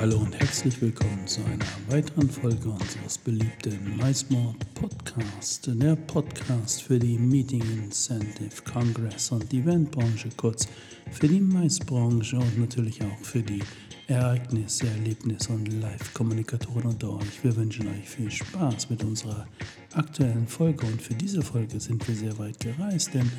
[0.00, 6.98] Hallo und herzlich willkommen zu einer weiteren Folge unseres beliebten MySmart Podcast, der Podcast für
[6.98, 10.66] die Meeting Incentive, Congress und Eventbranche, kurz
[11.10, 13.62] für die Maisbranche und natürlich auch für die
[14.06, 17.44] Ereignisse, Erlebnisse und Live-Kommunikatoren unter euch.
[17.44, 19.46] Wir wünschen euch viel Spaß mit unserer
[19.92, 23.30] aktuellen Folge und für diese Folge sind wir sehr weit gereist, denn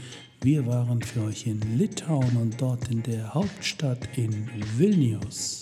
[0.43, 5.60] wir waren für euch in Litauen und dort in der Hauptstadt in Vilnius.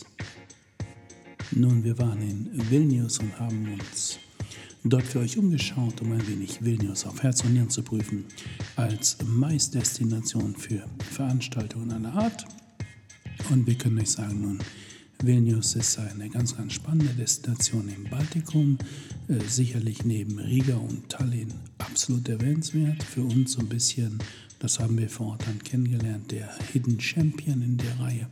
[1.52, 4.20] Nun, wir waren in Vilnius und haben uns
[4.84, 8.26] dort für euch umgeschaut, um ein wenig Vilnius auf Herz und Nieren zu prüfen,
[8.76, 12.46] als Maisdestination für Veranstaltungen aller Art.
[13.50, 14.60] Und wir können euch sagen, nun,
[15.24, 18.78] Vilnius ist eine ganz, ganz spannende Destination im Baltikum,
[19.28, 23.02] äh, sicherlich neben Riga und Tallinn absolut erwähnenswert.
[23.02, 24.20] Für uns so ein bisschen,
[24.60, 28.28] das haben wir vor Ort dann kennengelernt, der Hidden Champion in der Reihe.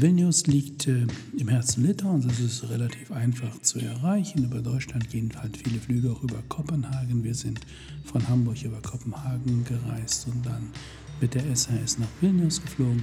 [0.00, 4.44] Vilnius liegt äh, im Herzen Litauens, es ist relativ einfach zu erreichen.
[4.44, 7.24] Über Deutschland gehen halt viele Flüge auch über Kopenhagen.
[7.24, 7.60] Wir sind
[8.04, 10.68] von Hamburg über Kopenhagen gereist und dann
[11.20, 13.02] mit der SAS nach Vilnius geflogen.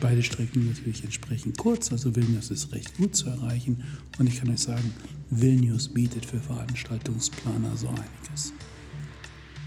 [0.00, 3.84] Beide Strecken natürlich entsprechend kurz, also Vilnius ist recht gut zu erreichen.
[4.18, 4.92] Und ich kann euch sagen,
[5.30, 8.52] Vilnius bietet für Veranstaltungsplaner so einiges.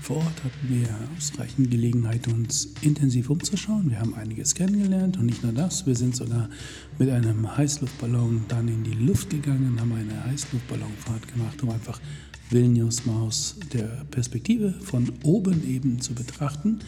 [0.08, 3.90] Vor Ort hatten wir ausreichend Gelegenheit, uns intensiv umzuschauen.
[3.90, 6.48] Wir haben einiges kennengelernt und nicht nur das, wir sind sogar
[6.98, 12.00] mit einem Heißluftballon dann in die Luft gegangen, haben eine Heißluftballonfahrt gemacht, um einfach
[12.50, 16.80] Vilnius mal aus der Perspektive von oben eben zu betrachten.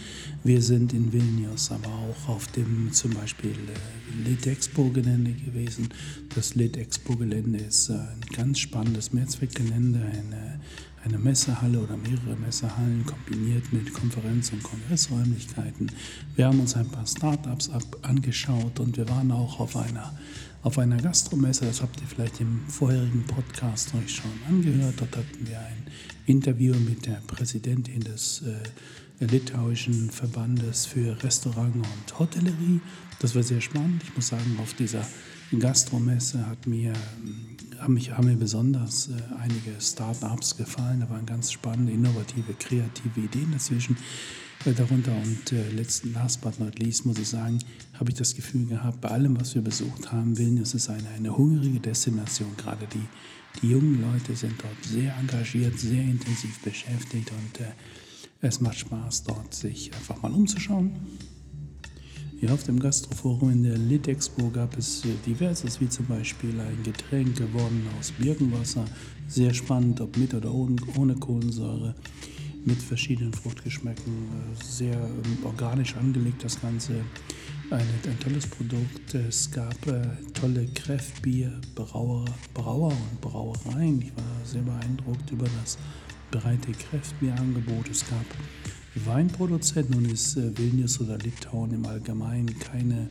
[0.46, 5.90] Wir sind in Vilnius aber auch auf dem zum Beispiel äh, Lit-Expo-Gelände gewesen.
[6.34, 10.62] Das Lit-Expo-Gelände ist äh, ein ganz spannendes Mehrzweckgelände, eine
[11.10, 15.92] eine Messehalle oder mehrere Messehallen kombiniert mit Konferenz- und Kongressräumlichkeiten.
[16.36, 17.70] Wir haben uns ein paar Startups
[18.04, 20.14] angeschaut und wir waren auch auf einer,
[20.62, 24.96] auf einer Gastromesse, das habt ihr vielleicht im vorherigen Podcast euch schon angehört.
[24.98, 25.88] Dort hatten wir ein
[26.28, 32.82] Interview mit der Präsidentin des äh, litauischen Verbandes für Restaurant und Hotellerie.
[33.20, 34.04] Das war sehr spannend.
[34.04, 35.06] Ich muss sagen, auf dieser
[35.58, 36.94] Gastromesse hat mir
[37.80, 41.00] haben, mich, haben mir besonders äh, einige Start-ups gefallen.
[41.02, 43.98] Da waren ganz spannende, innovative, kreative Ideen dazwischen
[44.66, 45.16] äh, darunter.
[45.16, 47.60] Und äh, letzten, last but not least, muss ich sagen,
[47.94, 51.36] habe ich das Gefühl gehabt, bei allem, was wir besucht haben, Vilnius ist eine, eine
[51.36, 52.56] hungrige Destination.
[52.58, 57.72] Gerade die, die jungen Leute sind dort sehr engagiert, sehr intensiv beschäftigt und äh,
[58.42, 60.92] es macht Spaß, dort sich einfach mal umzuschauen
[62.42, 66.84] ja, auf dem Gastroforum in der Litexpo gab es äh, diverses, wie zum Beispiel ein
[66.84, 68.86] Getränk gewonnen aus Birkenwasser.
[69.28, 71.96] Sehr spannend, ob mit oder ohne Kohlensäure,
[72.64, 74.14] mit verschiedenen Fruchtgeschmäcken.
[74.14, 76.94] Äh, sehr ähm, organisch angelegt das Ganze.
[77.72, 79.14] Ein, ein tolles Produkt.
[79.14, 80.02] Es gab äh,
[80.34, 82.24] tolle Kräftbier, Brauer,
[82.54, 84.02] Brauer und Brauereien.
[84.02, 85.78] Ich war sehr beeindruckt über das
[86.32, 87.90] breite Kräftbierangebot.
[87.90, 88.26] Es gab
[88.96, 89.90] Weinproduzent.
[89.90, 93.08] Nun ist äh, Vilnius oder Litauen im Allgemeinen keine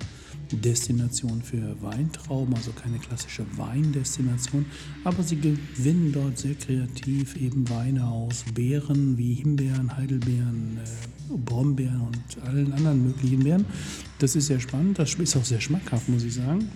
[0.57, 4.65] Destination für Weintrauben, also keine klassische Weindestination,
[5.05, 12.01] aber sie gewinnen dort sehr kreativ eben Weine aus Beeren wie Himbeeren, Heidelbeeren, äh, Brombeeren
[12.01, 13.67] und allen anderen möglichen Beeren.
[14.19, 16.69] Das ist sehr spannend, das ist auch sehr schmackhaft, muss ich sagen.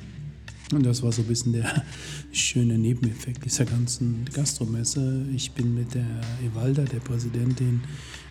[0.73, 1.85] Und das war so ein bisschen der
[2.33, 5.27] schöne Nebeneffekt dieser ganzen Gastromesse.
[5.35, 7.83] Ich bin mit der Evalda, der Präsidentin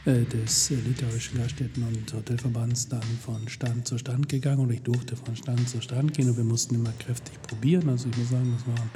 [0.05, 5.15] äh, des litauischen Gaststätten- und Hotelverbands, dann von Stand zu Stand gegangen und ich durfte
[5.15, 7.87] von Stand zu Stand gehen und wir mussten immer kräftig probieren.
[7.89, 8.89] Also ich muss sagen, das war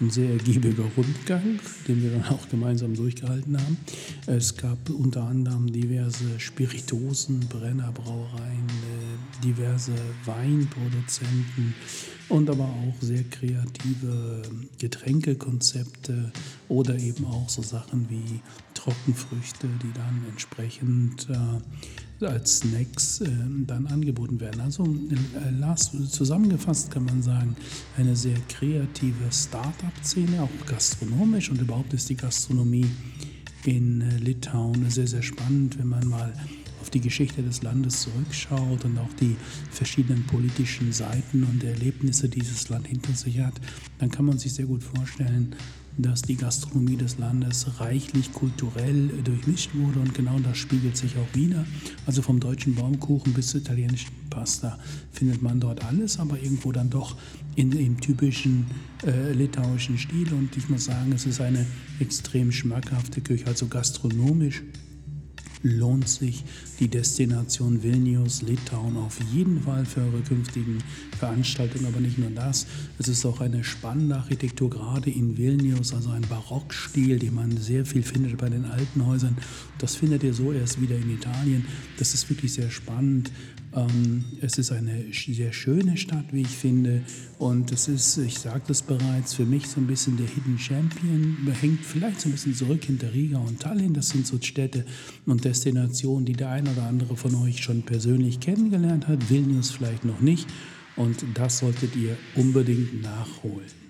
[0.00, 1.58] ein sehr ergiebiger Rundgang,
[1.88, 3.78] den wir dann auch gemeinsam durchgehalten haben.
[4.26, 9.92] Es gab unter anderem diverse Spiritosen, Brennerbrauereien, äh, diverse
[10.26, 11.74] Weinproduzenten
[12.28, 14.42] und aber auch sehr kreative
[14.78, 16.32] Getränkekonzepte
[16.68, 18.40] oder eben auch so Sachen wie
[18.74, 23.28] Trockenfrüchte, die dann entsprechend äh, als Snacks äh,
[23.66, 24.60] dann angeboten werden.
[24.60, 27.56] Also äh, last, zusammengefasst kann man sagen,
[27.96, 32.86] eine sehr kreative Start-up-Szene, auch gastronomisch und überhaupt ist die Gastronomie
[33.64, 36.32] in äh, Litauen sehr, sehr spannend, wenn man mal
[36.86, 39.34] auf die Geschichte des Landes zurückschaut und auch die
[39.72, 43.54] verschiedenen politischen Seiten und Erlebnisse dieses Land hinter sich hat,
[43.98, 45.56] dann kann man sich sehr gut vorstellen,
[45.98, 51.34] dass die Gastronomie des Landes reichlich kulturell durchmischt wurde und genau das spiegelt sich auch
[51.36, 51.66] wieder.
[52.06, 54.78] Also vom deutschen Baumkuchen bis zur italienischen Pasta
[55.10, 57.16] findet man dort alles, aber irgendwo dann doch
[57.56, 58.66] in dem typischen
[59.04, 61.66] äh, litauischen Stil und ich muss sagen, es ist eine
[61.98, 64.62] extrem schmackhafte Küche, also gastronomisch
[65.66, 66.44] lohnt sich
[66.80, 70.78] die Destination Vilnius, Litauen auf jeden Fall für eure künftigen
[71.16, 71.86] Veranstaltungen.
[71.86, 72.66] Aber nicht nur das,
[72.98, 77.84] es ist auch eine spannende Architektur, gerade in Vilnius, also ein Barockstil, den man sehr
[77.84, 79.36] viel findet bei den alten Häusern.
[79.78, 81.64] Das findet ihr so erst wieder in Italien.
[81.98, 83.30] Das ist wirklich sehr spannend.
[83.76, 87.02] Ähm, es ist eine sehr schöne Stadt, wie ich finde.
[87.38, 91.36] Und es ist, ich sagte es bereits, für mich so ein bisschen der Hidden Champion.
[91.60, 93.92] Hängt vielleicht so ein bisschen zurück hinter Riga und Tallinn.
[93.92, 94.86] Das sind so Städte
[95.26, 99.28] und Destinationen, die der ein oder andere von euch schon persönlich kennengelernt hat.
[99.28, 100.48] Vilnius vielleicht noch nicht.
[100.96, 103.86] Und das solltet ihr unbedingt nachholen.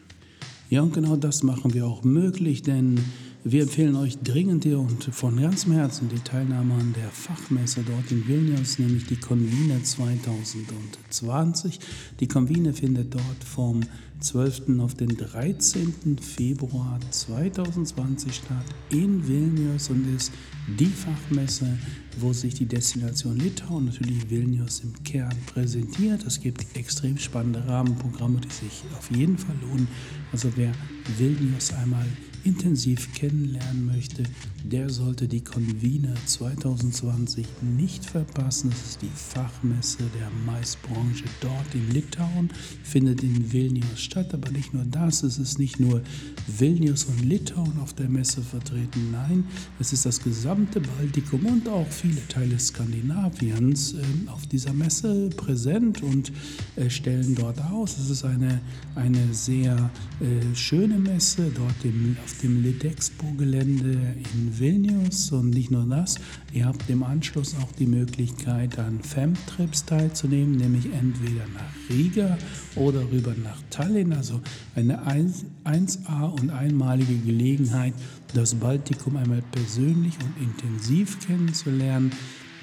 [0.68, 2.98] Ja, und genau das machen wir auch möglich, denn
[3.48, 8.10] wir empfehlen euch dringend hier und von ganzem Herzen die Teilnahme an der Fachmesse dort
[8.10, 11.78] in Vilnius, nämlich die Convine 2020.
[12.18, 13.82] Die Convine findet dort vom
[14.18, 14.80] 12.
[14.80, 16.18] auf den 13.
[16.20, 20.32] Februar 2020 statt in Vilnius und ist
[20.66, 21.78] die Fachmesse,
[22.18, 26.24] wo sich die Destination Litauen, natürlich Vilnius im Kern präsentiert.
[26.26, 29.86] Es gibt extrem spannende Rahmenprogramme, die sich auf jeden Fall lohnen.
[30.32, 30.72] Also wer
[31.16, 32.06] Vilnius einmal
[32.46, 34.22] intensiv kennenlernen möchte,
[34.62, 37.46] der sollte die Convene 2020
[37.76, 38.70] nicht verpassen.
[38.70, 42.50] Das ist die Fachmesse der Maisbranche dort in Litauen,
[42.82, 44.32] findet in Vilnius statt.
[44.32, 46.02] Aber nicht nur das, es ist nicht nur
[46.46, 49.10] Vilnius und Litauen auf der Messe vertreten.
[49.12, 49.44] Nein,
[49.80, 56.02] es ist das gesamte Baltikum und auch viele Teile Skandinaviens äh, auf dieser Messe präsent
[56.02, 56.32] und
[56.76, 57.98] äh, stellen dort aus.
[57.98, 58.60] Es ist eine,
[58.94, 59.90] eine sehr
[60.20, 65.32] äh, schöne Messe dort im, auf dem Litexpo-Gelände in Vilnius.
[65.32, 66.16] Und nicht nur das,
[66.52, 72.38] ihr habt im Anschluss auch die Möglichkeit, an Femtrips teilzunehmen, nämlich entweder nach Riga
[72.74, 74.12] oder rüber nach Tallinn.
[74.12, 74.40] Also
[74.74, 77.94] eine 1A und einmalige Gelegenheit,
[78.34, 82.12] das Baltikum einmal persönlich und intensiv kennenzulernen.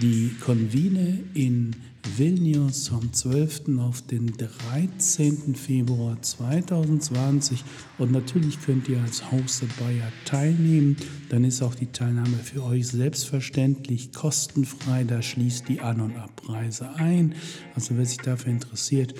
[0.01, 1.93] Die Convine in Vilnius
[2.94, 3.79] vom 12.
[3.79, 5.55] auf den 13.
[5.55, 7.63] Februar 2020
[7.97, 10.97] und natürlich könnt ihr als Hosted Buyer teilnehmen.
[11.29, 15.05] Dann ist auch die Teilnahme für euch selbstverständlich kostenfrei.
[15.05, 17.35] Da schließt die An- und Abreise ein.
[17.75, 19.15] Also wer sich dafür interessiert,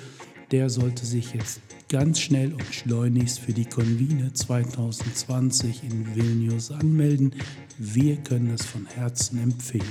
[0.50, 7.34] der sollte sich jetzt ganz schnell und schleunigst für die Convine 2020 in Vilnius anmelden.
[7.78, 9.84] Wir können es von Herzen empfehlen.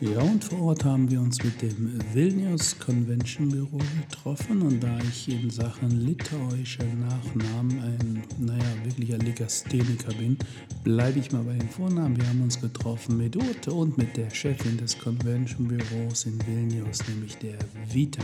[0.00, 4.98] Ja, und vor Ort haben wir uns mit dem Vilnius Convention Büro getroffen und da
[4.98, 10.36] ich in Sachen litauischer Nachnamen ein, naja, wirklicher Legastheniker bin,
[10.82, 12.16] bleibe ich mal bei den Vornamen.
[12.16, 16.98] Wir haben uns getroffen mit Ute und mit der Chefin des Convention Büros in Vilnius,
[17.08, 17.58] nämlich der
[17.88, 18.22] Vita.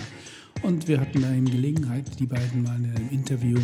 [0.62, 3.58] Und wir hatten da eben Gelegenheit, die beiden mal in einem Interview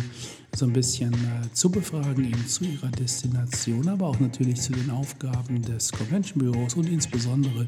[0.55, 4.89] so ein bisschen äh, zu befragen, eben zu ihrer Destination, aber auch natürlich zu den
[4.89, 7.67] Aufgaben des Convention Büros und insbesondere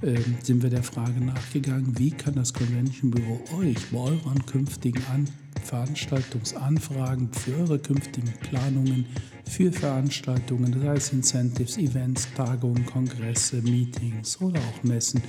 [0.00, 5.02] äh, sind wir der Frage nachgegangen, wie kann das Convention Büro euch bei euren künftigen
[5.12, 5.28] An
[5.62, 9.04] Veranstaltungsanfragen für eure künftigen Planungen
[9.44, 15.20] für Veranstaltungen, das heißt Incentives, Events, Tagungen, Kongresse, Meetings oder auch Messen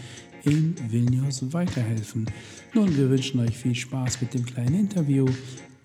[0.43, 2.25] in Vilnius weiterhelfen.
[2.73, 5.25] Nun, wir wünschen euch viel Spaß mit dem kleinen Interview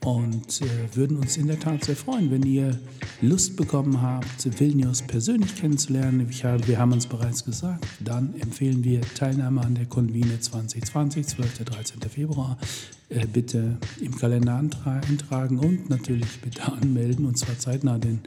[0.06, 2.78] und äh, würden uns in der Tat sehr freuen, wenn ihr
[3.22, 6.30] Lust bekommen habt, Vilnius persönlich kennenzulernen.
[6.44, 11.64] Hab, wir haben uns bereits gesagt, dann empfehlen wir Teilnahme an der Convene 2020, 12.
[11.64, 12.00] 13.
[12.08, 12.56] Februar.
[13.08, 18.18] Äh, bitte im Kalender eintragen und natürlich bitte anmelden und zwar zeitnah, denn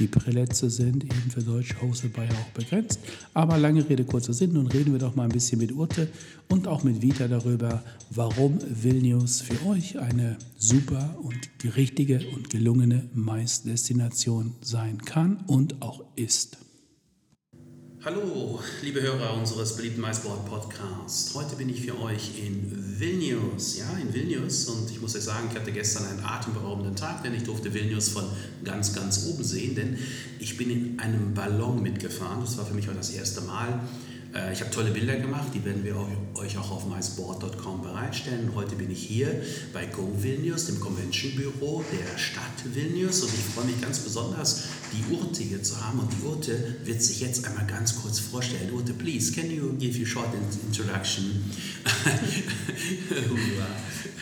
[0.00, 2.98] die Prälätze sind eben für deutsche Hostelbayer auch begrenzt.
[3.32, 6.08] Aber lange Rede, kurzer Sinn, nun reden wir doch mal ein bisschen mit Urte
[6.48, 13.08] und auch mit Vita darüber, warum Vilnius für euch eine super und richtige und gelungene
[13.14, 16.58] Mais-Destination sein kann und auch ist.
[18.04, 21.34] Hallo, liebe Hörer unseres beliebten Maisboard Podcasts.
[21.34, 23.78] Heute bin ich für euch in Vilnius.
[23.78, 24.66] Ja, in Vilnius.
[24.66, 28.10] Und ich muss euch sagen, ich hatte gestern einen atemberaubenden Tag, denn ich durfte Vilnius
[28.10, 28.24] von
[28.62, 29.74] ganz, ganz oben sehen.
[29.74, 29.96] Denn
[30.38, 32.40] ich bin in einem Ballon mitgefahren.
[32.42, 33.80] Das war für mich auch das erste Mal.
[34.34, 35.96] Äh, ich habe tolle Bilder gemacht, die werden wir
[36.34, 38.50] euch auch auf mysport.com bereitstellen.
[38.54, 43.44] Heute bin ich hier bei Go Vilnius, dem Convention Büro der Stadt Vilnius und ich
[43.54, 47.46] freue mich ganz besonders, die Urte hier zu haben und die Urte wird sich jetzt
[47.46, 48.72] einmal ganz kurz vorstellen.
[48.72, 50.28] Urte, please, can you give you a short
[50.66, 51.52] introduction?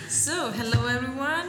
[0.08, 1.41] So, hello everyone.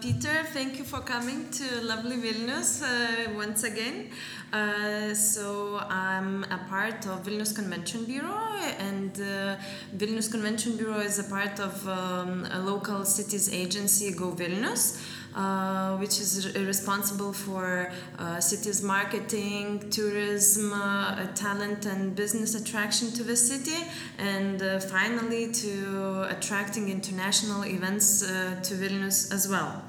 [0.00, 4.10] Peter, thank you for coming to lovely Vilnius uh, once again.
[4.52, 8.38] Uh, so, I'm a part of Vilnius Convention Bureau,
[8.78, 9.56] and uh,
[9.96, 15.02] Vilnius Convention Bureau is a part of um, a local cities agency, Go Vilnius.
[15.36, 23.22] Uh, which is responsible for uh, cities marketing, tourism, uh, talent and business attraction to
[23.22, 23.86] the city,
[24.18, 29.84] and uh, finally to attracting international events uh, to Vilnius as well.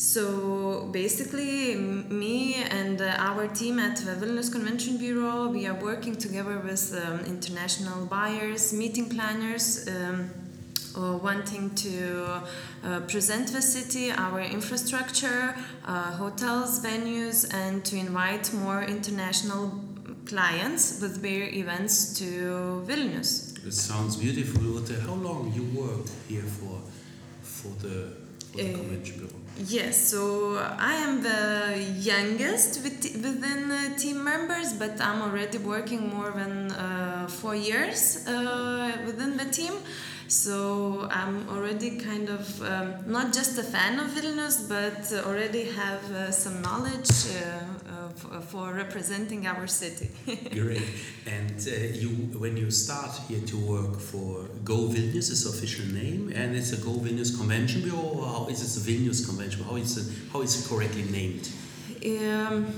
[0.00, 6.58] So basically, me and our team at the Vilnius Convention Bureau, we are working together
[6.58, 9.86] with um, international buyers, meeting planners.
[9.86, 10.30] Um,
[10.96, 12.42] uh, wanting to
[12.82, 15.54] uh, present the city, our infrastructure,
[15.86, 19.78] uh, hotels, venues, and to invite more international
[20.26, 23.64] clients with their events to Vilnius.
[23.64, 24.82] It sounds beautiful.
[25.06, 26.80] How long you work here for
[27.42, 28.14] for the,
[28.50, 29.39] for the convention bureau?
[29.68, 36.30] Yes, so I am the youngest within the team members, but I'm already working more
[36.30, 39.74] than uh, four years uh, within the team.
[40.30, 46.04] So I'm already kind of um, not just a fan of Vilnius, but already have
[46.12, 50.08] uh, some knowledge uh, of, uh, for representing our city.
[50.52, 50.86] Great.
[51.26, 56.32] And uh, you, when you start here to work for Go Vilnius, is official name,
[56.32, 59.64] and it's a Go Vilnius Convention Bureau, or how is it a Vilnius Convention?
[59.64, 61.50] How is it, how is it correctly named?
[62.06, 62.72] Um,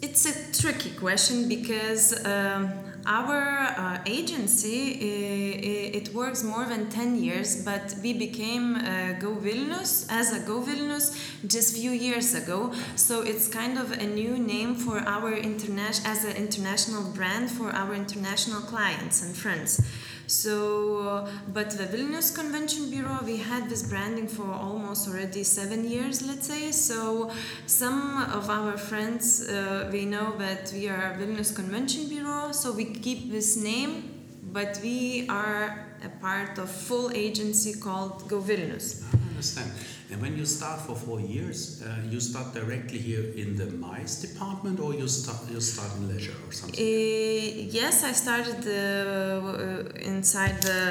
[0.00, 2.24] it's a tricky question because.
[2.24, 9.12] Um, our uh, agency it, it, works more than 10 years but we became uh,
[9.18, 11.14] go vilnius as a go vilnius
[11.46, 12.72] just few years ago.
[12.96, 17.70] So it's kind of a new name for our international as an international brand for
[17.70, 19.80] our international clients and friends
[20.26, 26.22] so, but the Vilnius Convention Bureau, we had this branding for almost already seven years,
[26.26, 26.72] let's say.
[26.72, 27.30] So,
[27.66, 32.86] some of our friends, uh, we know that we are Vilnius Convention Bureau, so we
[32.86, 39.02] keep this name, but we are a part of full agency called Go Vilnius.
[39.12, 39.72] I understand.
[40.10, 44.20] And when you start for four years, uh, you start directly here in the MICE
[44.20, 46.78] department, or you start you start in leisure or something?
[46.78, 50.82] Uh, yes, I started uh, inside the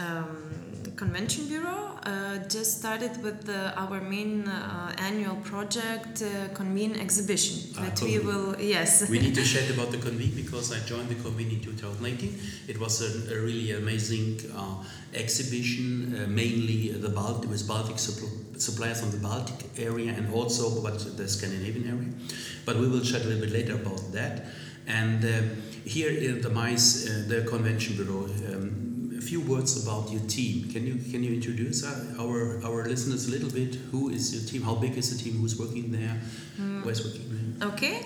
[0.00, 0.48] um,
[0.96, 1.98] convention bureau.
[2.02, 7.56] Uh, just started with the, our main uh, annual project, uh, Convene exhibition.
[7.76, 9.08] Ah, that we will, yes.
[9.10, 12.38] we need to chat about the Convene because I joined the Convene in 2018.
[12.66, 14.82] It was a, a really amazing uh,
[15.14, 20.82] exhibition, uh, mainly the Baltic, with Baltic suppl- suppliers from the Baltic area and also
[20.82, 22.08] but the Scandinavian area.
[22.64, 24.46] But we will chat a little bit later about that.
[24.86, 25.42] And uh,
[25.84, 28.87] here in the MICE, the Convention Bureau, um,
[29.28, 30.54] few words about your team.
[30.72, 33.74] Can you can you introduce uh, our our listeners a little bit?
[33.92, 34.62] Who is your team?
[34.62, 35.34] How big is the team?
[35.40, 36.16] Who's working there?
[36.60, 36.84] Mm.
[36.84, 37.68] Where's working there?
[37.70, 37.96] Okay.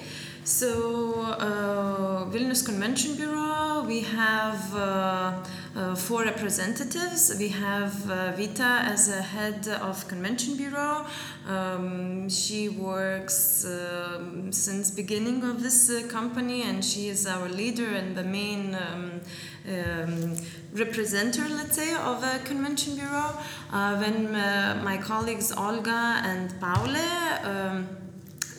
[0.44, 5.40] So, uh, Vilnius Convention Bureau, we have uh,
[5.76, 7.32] uh, four representatives.
[7.38, 11.06] We have uh, Vita as a head of Convention Bureau.
[11.46, 17.86] Um, she works um, since beginning of this uh, company, and she is our leader
[17.86, 19.20] and the main um,
[19.68, 20.36] um,
[20.74, 23.36] let's say, of a convention bureau.
[23.72, 26.96] Uh, when uh, my colleagues Olga and Paule,
[27.44, 27.88] um,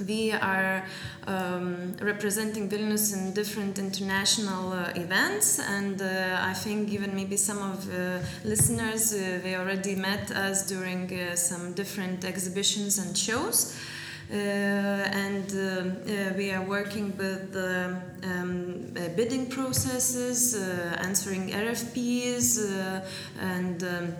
[0.07, 0.85] we are
[1.27, 7.59] um, representing Vilnius in different international uh, events, and uh, I think even maybe some
[7.59, 13.75] of the listeners uh, they already met us during uh, some different exhibitions and shows.
[14.31, 17.55] Uh, and uh, we are working with
[18.23, 23.03] um, bidding processes, answering RFPs,
[23.39, 24.15] and um,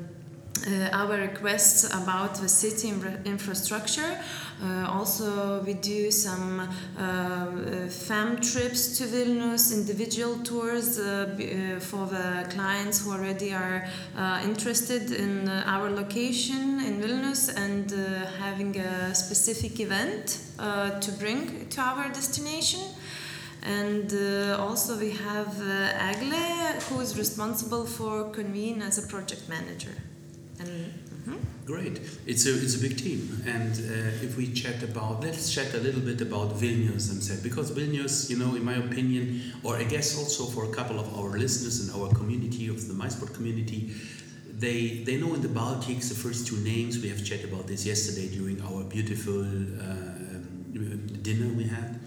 [0.65, 2.89] uh, our requests about the city
[3.25, 4.17] infrastructure.
[4.61, 6.61] Uh, also, we do some
[6.97, 13.85] uh, fam trips to Vilnius, individual tours for the clients who already are
[14.43, 17.91] interested in our location in Vilnius and
[18.39, 20.39] having a specific event
[21.01, 22.81] to bring to our destination.
[23.63, 29.47] And uh, also we have uh, Agle, who is responsible for Convene as a project
[29.47, 29.95] manager.
[30.59, 30.93] And
[31.25, 31.39] mhm.
[31.65, 32.01] Great.
[32.25, 35.77] It's a it's a big team, and uh, if we chat about let's chat a
[35.77, 40.17] little bit about Vilnius themselves because Vilnius, you know, in my opinion, or I guess
[40.17, 43.91] also for a couple of our listeners and our community of the MICEboard community,
[44.59, 47.01] they they know in the Baltics the first two names.
[47.01, 51.99] We have chatted about this yesterday during our beautiful uh, um, dinner we had.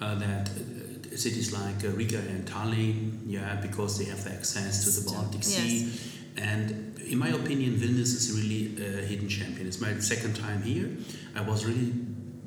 [0.00, 4.90] Uh, that uh, cities like uh, Riga and Tallinn, yeah, because they have access to
[5.00, 5.86] the Baltic Sea.
[5.86, 6.11] Yes.
[6.36, 9.66] And in my opinion, Vilnius is really a hidden champion.
[9.66, 10.90] It's my second time here.
[11.34, 11.92] I was really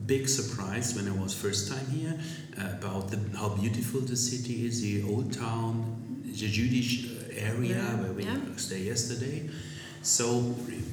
[0.06, 2.20] big surprised when I was first time here
[2.60, 7.96] uh, about the, how beautiful the city is, the old town, the Jewish area Yeah,
[8.02, 8.38] where we yeah.
[8.56, 9.50] stayed yesterday.
[10.02, 10.28] So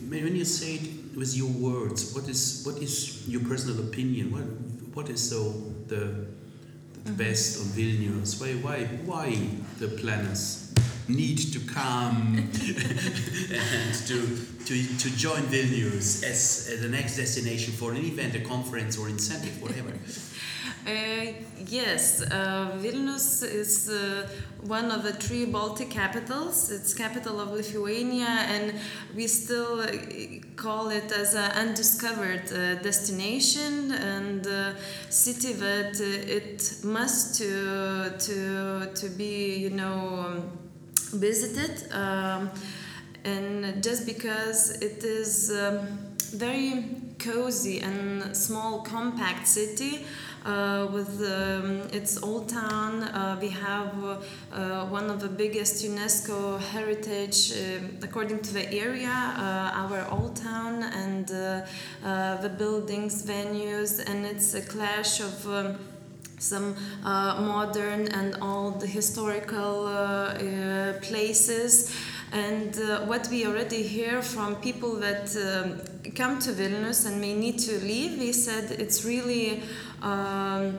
[0.08, 4.32] when you say it with your words, what is what is your personal opinion?
[4.32, 4.44] What
[4.94, 5.52] what is so
[5.88, 6.30] the the
[7.02, 7.14] Mm-hmm.
[7.16, 8.40] best on Vilnius?
[8.40, 9.34] Why why why
[9.80, 10.62] the planners
[11.12, 14.19] need to come and to
[14.66, 19.61] to to join Vilnius as, the next destination for an event, a conference, or incentive,
[19.62, 19.92] whatever.
[20.85, 21.26] Uh,
[21.69, 24.28] yes, uh, Vilnius is uh,
[24.62, 26.73] one of the three Baltic capitals.
[26.73, 28.75] It's capital of Lithuania, and
[29.14, 29.87] we still uh,
[30.57, 34.73] call it as an undiscovered uh, destination and uh,
[35.09, 40.71] city that it must to to to be, you know, um,
[41.12, 41.92] visited.
[41.92, 42.50] Um,
[43.25, 45.87] and just because it is um,
[46.33, 46.85] very
[47.19, 50.04] cozy and small compact city
[50.45, 53.95] uh, with um, its old town uh, we have
[54.52, 60.35] uh, one of the biggest unesco heritage um according to the area uh, our old
[60.35, 61.64] town and uh,
[62.04, 65.78] uh, the buildings venues and it's a clash of um,
[66.42, 71.94] some uh, modern and old historical uh, uh, places.
[72.32, 77.34] And uh, what we already hear from people that um, come to Vilnius and may
[77.34, 79.62] need to leave, we said it's really
[80.00, 80.78] um,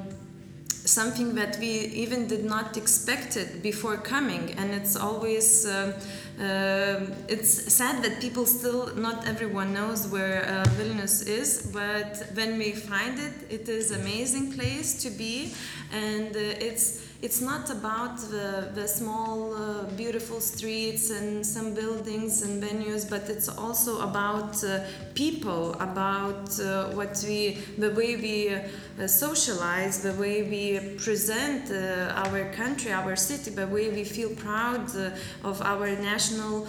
[0.85, 5.93] something that we even did not expect it before coming and it's always um,
[6.39, 12.57] um it's sad that people still not everyone knows where uh, Vilnius is but when
[12.57, 15.53] we find it it is amazing place to be.
[15.91, 22.41] And uh, it's it's not about the, the small uh, beautiful streets and some buildings
[22.41, 24.81] and venues but it's also about uh,
[25.13, 32.23] people about uh, what we the way we uh, socialize the way we present uh,
[32.25, 35.09] our country our city the way we feel proud uh,
[35.45, 36.67] of our national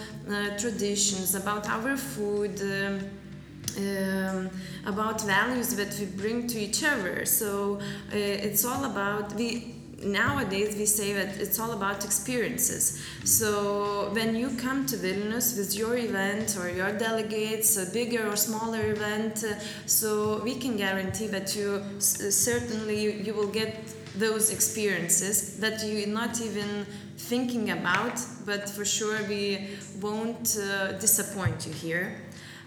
[0.57, 3.01] traditions about our food um,
[3.77, 4.49] um,
[4.85, 7.25] about values that we bring to each other.
[7.25, 7.79] So
[8.13, 9.74] it's all about we.
[10.05, 13.03] Nowadays, we say that it's all about experiences.
[13.23, 18.35] So, when you come to Vilnius with your event or your delegates, a bigger or
[18.35, 24.51] smaller event, uh, so we can guarantee that you certainly you, you will get those
[24.51, 26.85] experiences that you're not even
[27.17, 32.21] thinking about, but for sure we won't uh, disappoint you here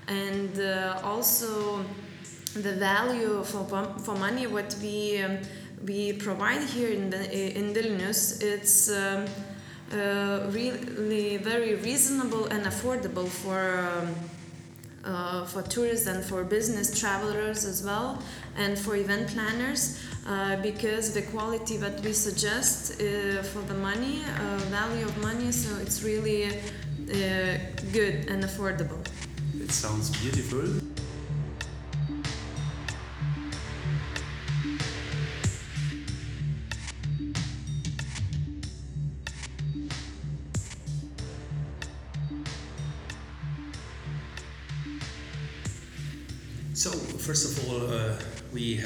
[0.08, 1.84] and uh, also
[2.54, 3.64] the value for,
[3.98, 5.38] for money what we um,
[5.86, 7.22] we provide here in the
[7.58, 9.24] in Vilnius it's um,
[9.92, 14.14] uh, really very reasonable and affordable for um,
[15.04, 18.22] uh, for tourists and for business travelers as well
[18.56, 24.22] and for event planners uh, because the quality that we suggest uh, for the money
[24.24, 27.56] uh, value of money so it's really uh,
[27.92, 29.00] good and affordable
[29.60, 30.97] It sounds beautiful.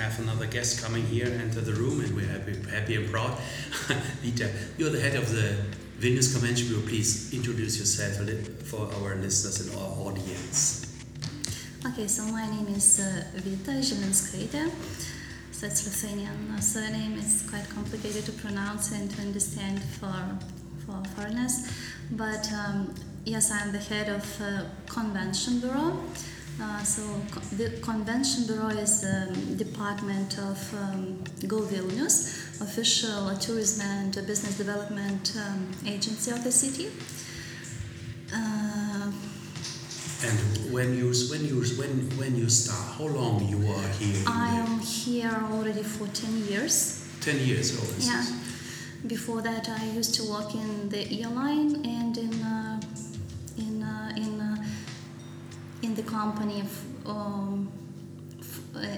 [0.03, 3.31] Have another guest coming here, enter the room, and we're happy, happy and proud.
[4.23, 5.57] Vita, you're the head of the
[6.01, 6.83] Vilnius Convention Bureau.
[6.87, 10.89] Please introduce yourself a little for our listeners and our audience.
[11.87, 14.71] Okay, so my name is uh, Vita Zilinskaite.
[15.53, 17.17] So it's Lithuanian surname.
[17.19, 20.39] It's quite complicated to pronounce and to understand for
[20.85, 21.71] for foreigners.
[22.11, 26.01] But um, yes, I'm the head of uh, Convention Bureau.
[26.63, 33.85] Uh, so co- the Convention Bureau is a department of um, Go Vilnius, official tourism
[33.87, 36.87] and business development um, agency of the city.
[38.33, 39.11] Uh,
[40.25, 40.39] And
[40.73, 44.23] when you when you when when you start, how long you are here?
[44.27, 46.77] I am here already for 10 years.
[47.21, 47.95] ten years old.
[47.99, 48.23] Yeah.
[49.07, 52.31] Before that, I used to work in the airline and in
[56.17, 56.61] company.
[56.61, 57.69] F- um,
[58.41, 58.97] f- uh,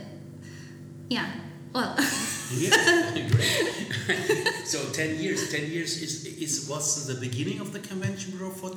[1.08, 1.26] yeah,
[1.72, 1.96] well,
[2.56, 4.66] Yeah, great.
[4.66, 8.70] so ten years, ten years is, is was the beginning of the convention bureau for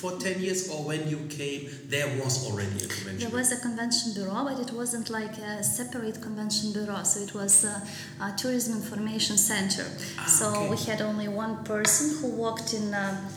[0.00, 3.18] for ten years, or when you came, there was already a convention.
[3.20, 7.02] there was a convention bureau, but it wasn't like a separate convention bureau.
[7.04, 7.76] So it was a,
[8.20, 9.86] a tourism information center.
[10.18, 10.70] Ah, so okay.
[10.70, 13.30] we had only one person who worked in uh,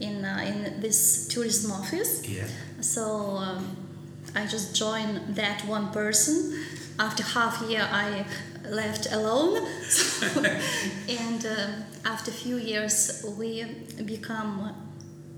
[0.00, 2.22] in uh, in this tourism office.
[2.26, 2.46] Yeah.
[2.80, 3.02] So
[3.36, 3.76] um,
[4.34, 6.64] I just joined that one person.
[6.98, 8.24] After half year, I
[8.68, 9.56] left alone,
[11.08, 13.64] and um after a few years, we
[14.04, 14.74] become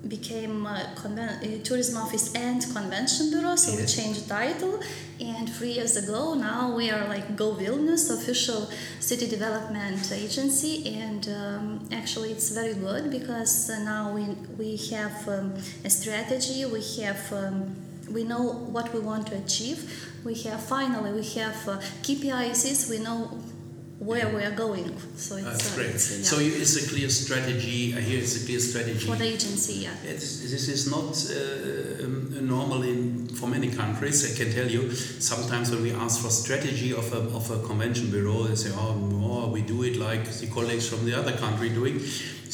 [0.09, 3.57] became uh, conven- uh, tourism office and convention bureau.
[3.57, 3.95] So we Yes.
[3.97, 4.81] changed title,
[5.21, 8.69] and three years ago, now we are like Go Vilnius, official
[9.01, 14.25] city development agency, and um, actually it's very good because uh, now we
[14.59, 15.55] we have um,
[15.85, 16.65] a strategy.
[16.67, 17.57] We have um,
[18.11, 20.11] we know what we want to achieve.
[20.25, 22.91] We have finally we have uh, KPIs.
[22.91, 23.39] We know
[23.99, 24.97] where we are going.
[25.17, 25.91] So it's That's uh, great.
[25.91, 27.95] it's, yeah, So you, it's a clear strategy.
[27.97, 29.07] I hear it's a clear strategy.
[29.07, 29.95] for the agency, yeah.
[30.05, 34.19] It's, this is not uh, um, normal in for many countries.
[34.31, 34.91] I can tell you.
[34.93, 38.95] Sometimes when we ask for strategy of a, of a convention bureau, they say, "Oh,
[38.95, 42.01] no, we do it like the colleagues from the other country doing."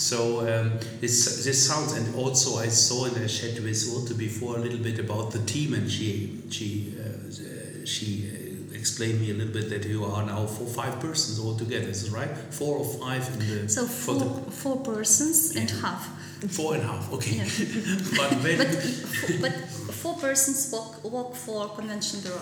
[0.08, 1.92] So um, this this sounds.
[1.98, 5.40] And also, I saw in a chat with Urte before a little bit about the
[5.52, 8.06] team, and she she uh, she.
[8.28, 8.36] Uh,
[8.80, 11.86] Explained me a little bit that you are now four, five persons all together.
[11.90, 12.30] Is it right?
[12.58, 16.02] Four or five in the So four, the- four persons and half.
[16.48, 17.36] Four and a half, okay.
[17.36, 17.44] Yeah.
[18.16, 18.70] but when But,
[19.44, 19.52] but
[20.02, 22.40] four persons work, work for convention bureau.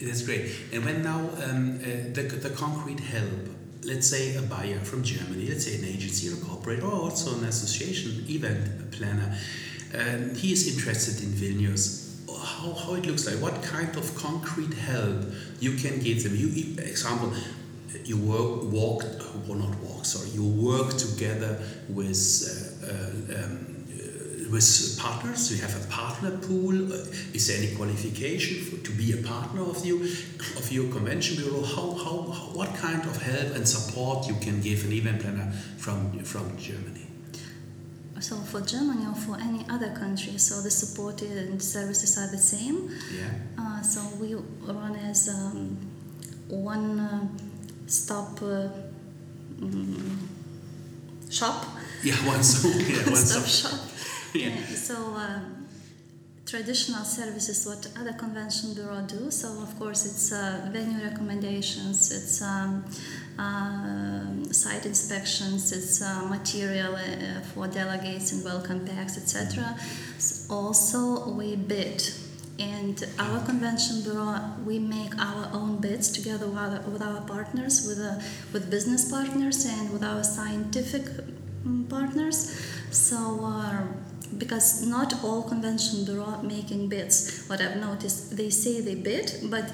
[0.00, 0.44] that's great.
[0.72, 3.42] And when now um, uh, the, the concrete help,
[3.84, 7.36] let's say a buyer from Germany, let's say an agency or a corporate or also
[7.38, 9.36] an association event planner,
[9.98, 12.00] um, he is interested in Vilnius.
[12.28, 15.24] How, how it looks like, what kind of concrete help
[15.60, 16.34] you can give them.
[16.34, 17.32] You, example,
[18.04, 19.04] you work, walk,
[19.48, 23.71] or not walk, sorry, you work together with uh, uh, um,
[24.52, 25.50] with partners.
[25.50, 26.92] You have a partner pool.
[26.92, 30.02] Uh, Is there any qualification for, to be a partner of you
[30.60, 31.62] of your convention bureau?
[31.62, 35.50] How, how, how what kind of help and support you can give an event planner
[35.78, 37.06] from from Germany?
[38.20, 42.38] So for Germany or for any other country, so the support and services are the
[42.38, 42.88] same.
[43.12, 43.30] Yeah.
[43.58, 45.76] Uh, so we run as um,
[46.48, 47.26] one uh,
[47.86, 48.68] stop uh,
[49.58, 50.16] mm,
[51.30, 51.64] shop.
[52.04, 52.14] Yeah.
[52.26, 53.02] One so yeah.
[53.10, 53.80] One stop so, shop.
[54.34, 54.48] Yeah.
[54.48, 55.66] Uh, so um,
[56.46, 59.30] traditional services what other convention bureau do.
[59.30, 62.84] So of course it's uh, venue recommendations, it's um,
[63.38, 69.76] um site inspections, it's uh, material uh, for delegates and welcome packs, etc.
[70.16, 72.02] S- Also we bid.
[72.58, 77.86] And our convention bureau, we make our own bids together with our, with our partners,
[77.88, 78.20] with, uh,
[78.52, 81.02] with business partners, and with our scientific
[81.66, 82.54] mm, partners.
[82.90, 83.82] So, uh,
[84.38, 87.44] because not all convention bureau making bids.
[87.48, 89.64] What I've noticed, they say they bid, but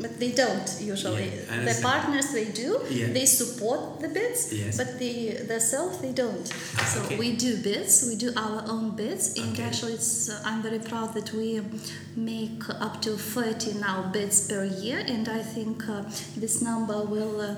[0.00, 1.24] but they don't usually.
[1.28, 3.08] Yeah, the partners they do, Yeah.
[3.12, 4.76] they support the bids, Yes.
[4.76, 5.14] but the
[5.48, 6.46] themselves they don't.
[6.92, 7.18] So okay.
[7.18, 9.64] we do bids, we do our own bids, and Okay.
[9.64, 11.60] actually, it's uh, I'm very proud that we
[12.14, 16.02] make up to 30 now bids per year, and I think uh,
[16.36, 17.54] this number will uh,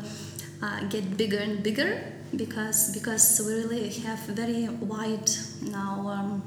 [0.63, 1.91] uh, get bigger and bigger
[2.37, 5.31] because because we really have very wide
[5.63, 6.09] now.
[6.09, 6.43] Um,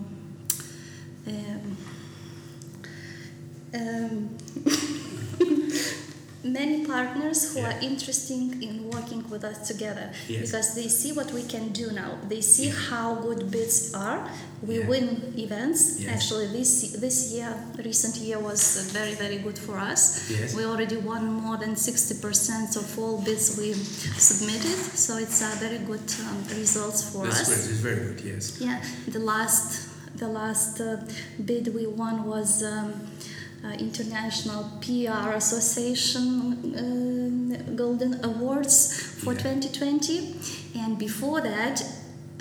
[1.27, 1.77] um,
[3.73, 4.37] um,
[6.43, 7.67] many partners who Yeah.
[7.69, 10.41] are interested in working with us together Yes.
[10.41, 12.17] because they see what we can do now.
[12.27, 14.19] They see how good bids are.
[14.61, 14.87] We Yeah.
[14.87, 15.81] win events.
[15.99, 16.09] Yes.
[16.15, 16.71] Actually, this
[17.05, 17.51] this year,
[17.89, 18.61] recent year was
[18.97, 20.01] very very good for us.
[20.29, 20.53] Yes.
[20.53, 23.73] We already won more than sixty percent of all bids we
[24.17, 27.47] submitted, so it's a very good um, results for That's us.
[27.47, 27.59] great.
[27.71, 28.21] It's very good.
[28.31, 28.43] Yes.
[28.59, 29.67] Yeah, the last
[30.15, 30.97] the last uh,
[31.43, 32.93] bid we won was um,
[33.71, 39.43] International PR Association uh, Golden Awards for Yeah.
[39.43, 40.35] 2020,
[40.75, 41.81] and before that,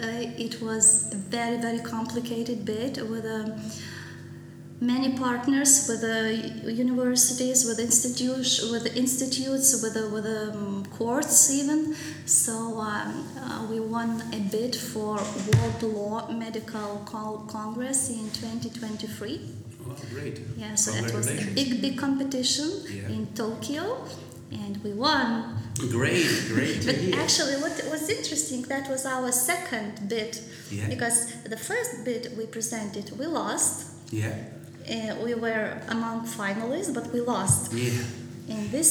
[0.02, 0.06] uh,
[0.46, 3.60] it was a very very complicated bid with a
[4.82, 10.84] many partners with the universities, with institutes, with the institutes, with the, with the um,
[10.86, 11.94] courts even.
[12.26, 17.04] So um, uh, we won a bid for World Law Medical
[17.46, 19.61] Congress in 2023.
[19.92, 20.40] Oh, great.
[20.56, 23.08] Yeah, so that was a big, big competition Yeah.
[23.16, 23.84] in Tokyo,
[24.50, 25.56] and we won.
[25.90, 26.26] Great.
[26.48, 27.20] Great But hear.
[27.20, 30.38] actually, what was interesting that was our second bid,
[30.70, 30.88] Yeah.
[30.88, 33.86] because the first bid we presented we lost.
[34.10, 34.34] Yeah.
[34.94, 37.72] uh, we were among finalists, but we lost.
[37.72, 37.92] Yeah.
[38.48, 38.90] And this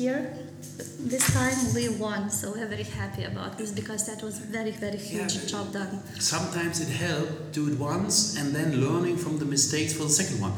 [0.00, 4.70] year, this time we won, so we're very happy about this because that was very,
[4.72, 5.46] very huge Yeah.
[5.46, 6.02] job done.
[6.18, 10.40] Sometimes it helped do it once and then learning from the mistakes for the second
[10.40, 10.52] one.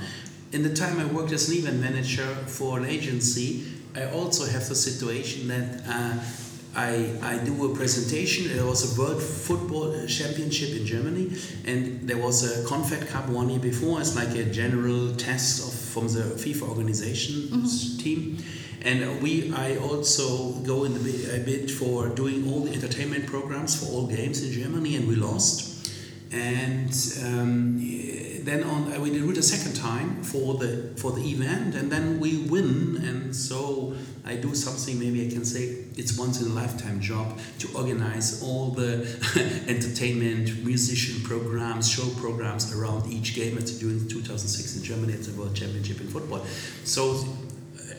[0.53, 4.67] In the time I worked as an event manager for an agency, I also have
[4.69, 6.15] the situation that uh,
[6.75, 8.49] I, I do a presentation.
[8.57, 11.33] There was a World Football Championship in Germany,
[11.67, 14.01] and there was a Confed Cup one year before.
[14.01, 17.35] It's like a general test of from the FIFA organization
[17.99, 18.39] team.
[18.85, 23.79] And we, I also go in the a bit for doing all the entertainment programs
[23.79, 25.91] for all games in Germany, and we lost.
[26.31, 26.91] And
[27.25, 27.79] um,
[28.49, 31.91] then on, uh, we do it a second time for the for the event, and
[31.91, 32.97] then we win.
[33.05, 34.99] And so I do something.
[34.99, 39.07] Maybe I can say it's once in a lifetime job to organize all the
[39.69, 43.57] entertainment, musician programs, show programs around each game.
[43.59, 46.45] It's during 2006 in Germany at the World Championship in football.
[46.85, 47.25] So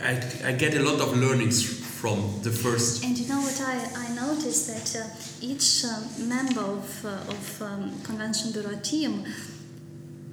[0.02, 1.64] I, I get a lot of learnings
[2.00, 3.04] from the first.
[3.04, 5.10] And you know what I, I noticed that uh,
[5.42, 9.26] each um, member of, uh, of um, Convention Bureau team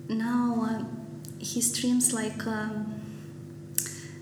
[0.09, 3.01] now um, he streams like um,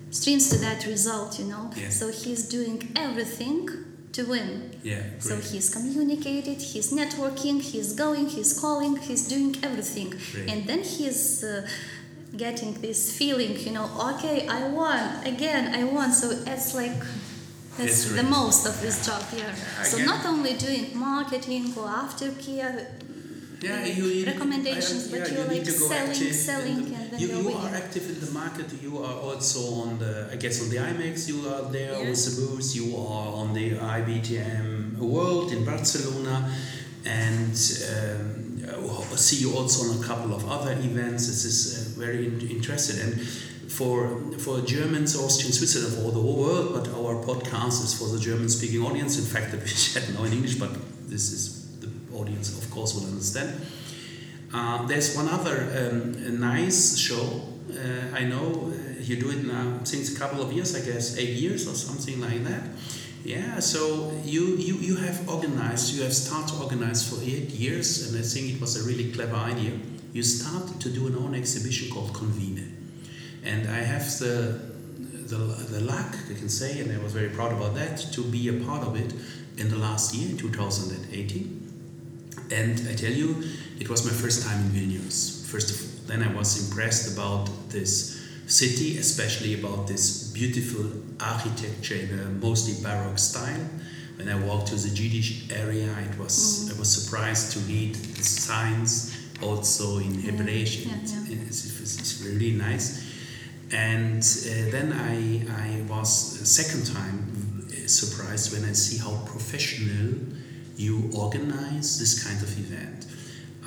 [0.09, 1.71] streams to that result, you know.
[1.75, 1.89] Yeah.
[1.89, 3.69] So he's doing everything
[4.13, 4.71] to win.
[4.81, 10.13] Yeah, So he's communicated, he's networking, he's going, he's calling, he's doing everything.
[10.31, 10.49] Great.
[10.49, 11.67] And then he's uh,
[12.37, 16.11] getting this feeling, you know, okay, I won, again, I won.
[16.11, 16.97] So it's like,
[17.77, 19.53] that's It's the most of this job here.
[19.79, 22.87] I So not only doing marketing or aftercare,
[23.61, 27.27] Yeah, you, recommendations, I- but yeah, you're you like selling, selling, the- and then you,
[27.27, 28.67] you are active in the market.
[28.81, 31.27] You are also on the, I guess, on the IMEX.
[31.27, 32.09] You are there Yeah.
[32.09, 32.75] with the booth.
[32.75, 33.67] You are on the
[33.97, 36.35] IBTM World in Barcelona,
[37.05, 37.55] and
[37.93, 38.61] um,
[39.13, 41.27] I see you also on a couple of other events.
[41.27, 43.27] This is uh, very in- interesting and.
[43.65, 48.19] For, for Germans, Austrians, Switzerland, for the whole world, but our podcast is for the
[48.19, 49.17] German-speaking audience.
[49.17, 50.69] In fact, we chat now in English, but
[51.09, 53.59] this is the audience, of course, will understand.
[54.53, 57.41] Uh, there's one other um, nice show.
[57.69, 61.17] Uh, I know uh, you do it now since a couple of years, I guess,
[61.17, 62.63] eight years or something like that.
[63.25, 68.07] Yeah, so you, you, you have organized, you have started to organize for eight years,
[68.07, 69.73] and I think it was a really clever idea.
[70.15, 72.73] You started to do an own exhibition called Convene.
[73.43, 74.61] And I have the,
[74.97, 78.47] the, the luck, I can say, and I was very proud about that, to be
[78.47, 79.13] a part of it
[79.57, 82.39] in the last year, 2018.
[82.49, 83.43] And I tell you,
[83.77, 85.45] it was my first time in Vilnius.
[85.47, 91.95] First of all, then I was impressed about this city, especially about this beautiful architecture
[91.95, 93.69] in a mostly Baroque style.
[94.15, 96.73] When I walked to the Jiddisch area, it was mm.
[96.73, 101.37] I was surprised to read the signs also in yeah, It's, yeah.
[101.47, 103.03] it's, it's, it's really nice.
[103.71, 110.13] And uh, then I, I was a second time surprised when I see how professional
[110.77, 113.07] you organize this kind of event.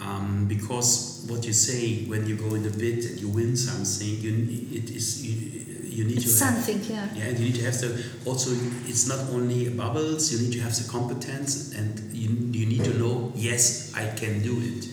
[0.00, 4.20] Um, because what you say when you go in the bid and you win something,
[4.20, 7.08] you, it is you, you need It's to have, something, yeah.
[7.14, 8.52] yeah, you need to have the also.
[8.86, 10.32] It's not only bubbles.
[10.32, 13.32] You need to have the competence, and you, you need to know.
[13.34, 14.86] Yes, I can do it.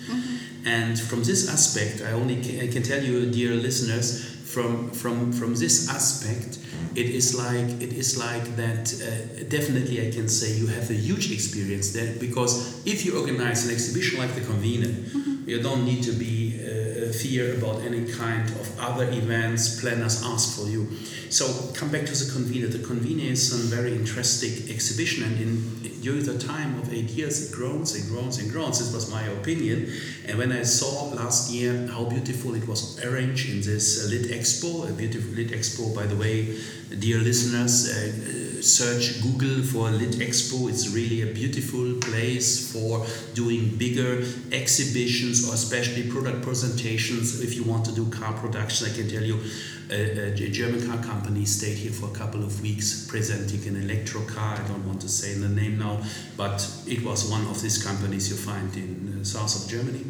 [0.65, 5.32] And from this aspect, I only can, I can tell you, dear listeners, from from
[5.32, 6.60] from this aspect,
[6.95, 8.93] it is like it is like that.
[8.93, 13.65] Uh, definitely, I can say you have a huge experience there because if you organize
[13.67, 16.45] an exhibition like the Convene, you don't need to be
[17.21, 20.88] fear about any kind of other events planners ask for you.
[21.30, 22.69] So come back to the Convene.
[22.69, 27.49] The Convene is a very interesting exhibition, and in during the time of eight years,
[27.49, 28.78] it grows and grows and grows.
[28.78, 29.91] This was my opinion.
[30.28, 34.88] And when I saw last year how beautiful it was arranged in this Lit Expo,
[34.88, 36.60] a beautiful Lit Expo, by the way,
[36.99, 40.69] dear listeners, uh, search Google for Lit Expo.
[40.69, 47.41] It's really a beautiful place for doing bigger exhibitions or especially product presentations.
[47.41, 49.39] If you want to do car production, I can tell you
[49.91, 54.21] a, a German car company stayed here for a couple of weeks presenting an electro
[54.25, 54.56] car.
[54.56, 56.01] I don't want to say the name now,
[56.36, 60.04] but it was one of these companies you find in the south of Germany.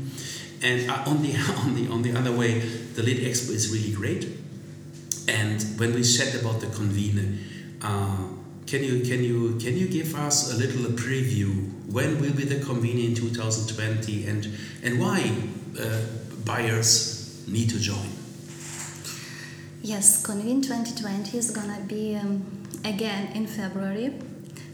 [0.61, 3.91] And uh, on the on the on the other way, the Lit Expo is really
[3.91, 4.29] great.
[5.27, 7.39] And when we said about the Convene,
[7.81, 8.27] uh,
[8.67, 11.71] can you can you can you give us a little preview?
[11.91, 14.47] When will be the Convene in 2020, and
[14.84, 15.32] and why
[15.80, 16.01] uh,
[16.45, 18.10] buyers need to join?
[19.82, 22.43] Yes, Convene 2020 is gonna be um,
[22.84, 24.13] again in February,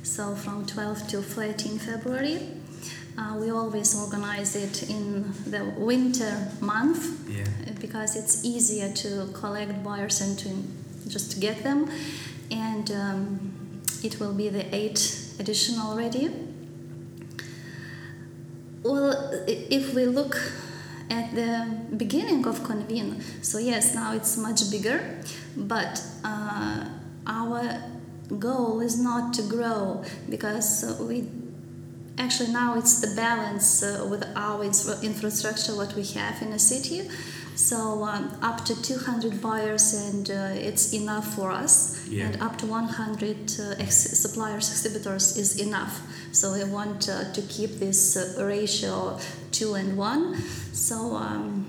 [0.03, 2.39] so from 12 to 13 February.
[3.17, 7.43] Uh, we always organize it in the winter month Yeah.
[7.81, 10.49] because it's easier to collect buyers and to
[11.09, 11.89] just to get them.
[12.49, 13.50] And um,
[14.03, 16.29] it will be the eighth edition already.
[18.83, 20.35] Well, if we look
[21.09, 25.21] at the beginning of Convene, so yes, now it's much bigger,
[25.55, 26.85] but uh,
[27.27, 27.83] our
[28.39, 31.27] goal is not to grow because uh, we
[32.17, 37.09] actually now it's the balance uh, with our infrastructure what we have in a city
[37.55, 42.07] so um, up to 200 buyers and uh, it's enough for us.
[42.07, 42.25] Yeah.
[42.25, 46.01] and up to 100 uh, ex- suppliers exhibitors is enough.
[46.31, 49.19] So we want uh, to keep this uh, ratio
[49.51, 50.35] 2 and 1
[50.73, 51.65] so um,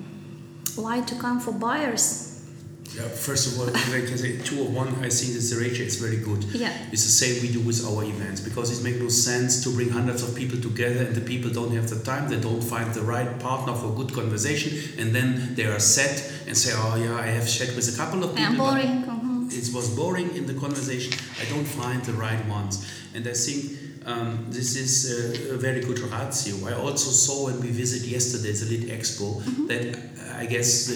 [0.76, 2.31] why to come for buyers
[2.94, 5.86] Yeah, first of all, if I can say two of one, I think this ratio
[5.86, 6.44] is very good.
[6.52, 6.72] Yeah.
[6.92, 9.88] It's the same we do with our events because it makes no sense to bring
[9.88, 13.02] hundreds of people together and the people don't have the time, they don't find the
[13.02, 17.26] right partner for good conversation, and then they are set and say, Oh, yeah, I
[17.28, 18.56] have chat with a couple of people.
[18.56, 19.12] but boring
[19.54, 21.12] it was boring in the conversation.
[21.40, 24.92] I don't find the right ones, and I think um, this is
[25.50, 26.54] a, a very good ratio.
[26.68, 30.94] I also saw when we visited yesterday the Litexpo that uh, I guess uh,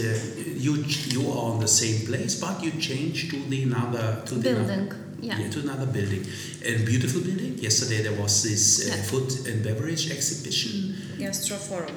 [0.57, 0.75] you
[1.15, 4.93] you are on the same place, but you change to the another to the building
[5.21, 6.27] yeah, yeah, to another building.
[6.65, 7.59] A beautiful building.
[7.59, 9.03] Yesterday there was this uh, Yeah.
[9.03, 10.95] food and beverage exhibition.
[11.19, 11.95] Gastroforum.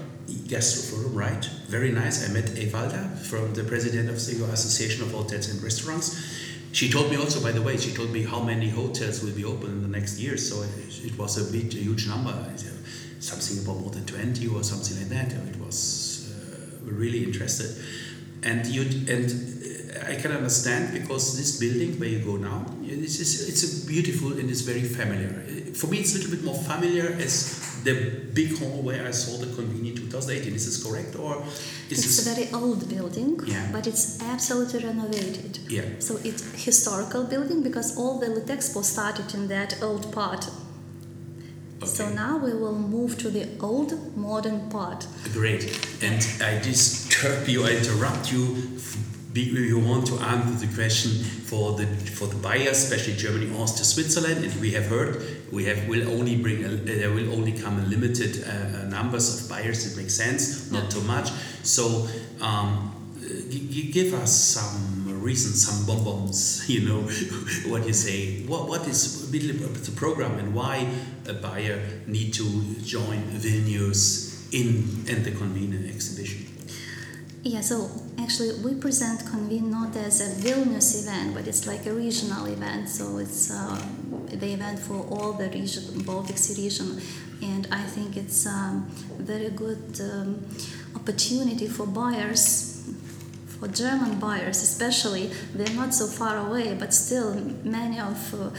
[0.47, 1.43] Gastroforum, right?
[1.67, 2.27] Very nice.
[2.29, 6.15] I met Evalda from the president of the Association of Hotels and Restaurants.
[6.71, 9.43] She told me also, by the way, she told me how many hotels will be
[9.43, 10.37] open in the next year.
[10.37, 12.33] So it, it was a big, a huge number.
[13.19, 15.33] Something about more than 20 or something like that.
[15.33, 17.75] It was uh, really interested.
[18.43, 23.19] And you and uh, I can understand because this building where you go now, it's,
[23.19, 25.27] it's, it's a beautiful and it's very familiar.
[25.73, 27.93] For me, it's a little bit more familiar as the
[28.33, 30.53] big hall where I saw the convenience 2018.
[30.55, 31.43] Is this correct or
[31.89, 33.69] is it's a very old building Yeah.
[33.71, 35.83] but it's absolutely renovated yeah.
[35.99, 40.49] So it's historical building because all the Litexpo started in that old part.
[41.77, 41.85] Okay.
[41.85, 45.07] So now we will move to the old modern part.
[45.33, 45.63] Great.
[46.01, 48.43] And I disturb you, I interrupt you.
[49.33, 51.11] You want to answer the question
[51.49, 51.85] for the
[52.17, 56.35] for the buyers, especially Germany, Austria, Switzerland, and we have heard we have will only
[56.35, 59.85] bring a, there will only come a limited uh, uh, numbers of buyers.
[59.91, 61.29] It makes sense, not too much.
[61.63, 62.07] So
[62.41, 62.91] um,
[63.49, 66.65] g- g- give us some reasons, some bonbons.
[66.69, 67.01] You know
[67.71, 68.43] what you say.
[68.45, 70.87] What what is a bit of the program and why
[71.27, 72.45] a buyer need to
[72.83, 76.48] join Vilnius in and the convener exhibition?
[77.41, 81.93] Yeah, so actually we present Convene not as a Vilnius event, but it's like a
[81.93, 82.89] regional event.
[82.89, 83.81] So it's uh,
[84.27, 87.01] the event for all the region, Baltic Sea region,
[87.41, 90.45] and I think it's um, very good um,
[90.95, 92.65] opportunity for buyers.
[93.47, 98.49] For German buyers, especially, they're not so far away, but still, many of uh,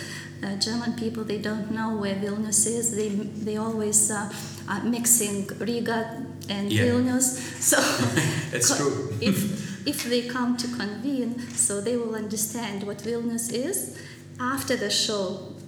[0.44, 2.94] uh, German people they don't know where Vilnius is.
[2.96, 3.08] They
[3.48, 4.32] they always uh,
[4.68, 6.84] are mixing Riga and Yeah.
[6.84, 7.26] Vilnius.
[7.70, 7.76] So
[8.52, 9.14] co- true.
[9.20, 13.96] if if they come to Convene, so they will understand what Vilnius is.
[14.38, 15.22] After the show,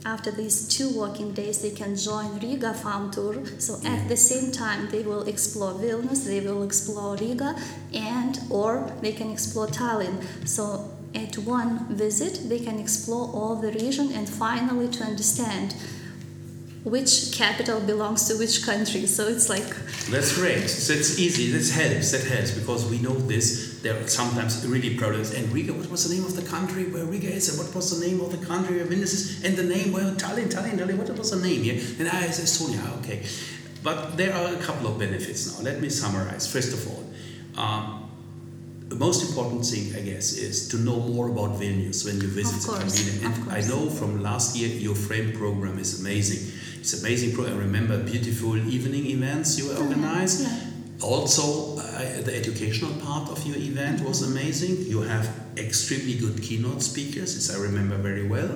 [0.06, 3.34] after these two working days, they can join Riga fam tour.
[3.58, 7.54] So at the same time, they will explore Vilnius, they will explore Riga,
[7.92, 10.16] and or they can explore Tallinn.
[10.48, 15.74] So at one visit, they can explore all the region and finally to understand
[16.84, 19.06] which capital belongs to which country.
[19.06, 19.68] So it's like
[20.10, 20.68] That's great.
[20.68, 21.52] So it's easy.
[21.52, 22.10] This helps.
[22.10, 23.80] That helps because we know this.
[23.82, 25.32] There are sometimes really problems.
[25.32, 27.48] And Riga, what was the name of the country where Riga is?
[27.50, 29.44] And what was the name of the country where Vilnius is?
[29.44, 30.98] And the name, well, Tallinn, Tallinn, Tallinn.
[30.98, 31.80] What was the name here?
[31.98, 32.98] And I said Estonia.
[32.98, 33.22] Okay.
[33.82, 35.64] But there are a couple of benefits now.
[35.64, 36.50] Let me summarize.
[36.50, 37.04] First of all,
[37.62, 38.01] um,
[38.92, 42.60] the most important thing, I guess, is to know more about Vilnius when you visit
[42.60, 43.34] the convener.
[43.34, 46.52] And I know from last year your frame program is amazing.
[46.78, 47.56] It's amazing program.
[47.56, 50.42] I remember beautiful evening events you organized.
[50.42, 50.68] yeah.
[51.00, 54.84] Also, uh, the educational part of your event was amazing.
[54.86, 55.26] You have
[55.56, 58.50] extremely good keynote speakers, as I remember very well.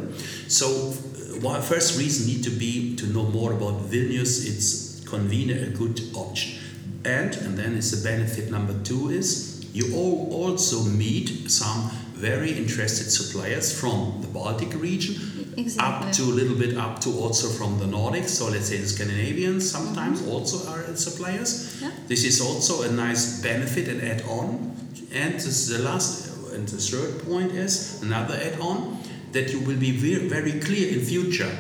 [0.49, 4.47] So, uh, one first reason need to be to know more about Vilnius.
[4.47, 6.61] It's convener a good option,
[7.05, 13.11] and and then is the benefit number two is you also meet some very interested
[13.11, 15.15] suppliers from the Baltic region
[15.59, 16.09] Exactly.
[16.09, 18.31] up to a little bit up to also from the Nordics.
[18.31, 20.31] So let's say the Scandinavians sometimes mm-hmm.
[20.31, 21.79] also are suppliers.
[21.83, 21.91] Yeah.
[22.07, 24.77] This is also a nice benefit and add on.
[25.13, 28.99] And this, the last and the third point is another add on
[29.33, 31.53] that you will be very, very clear in future